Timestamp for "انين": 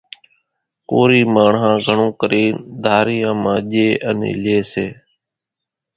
4.09-4.35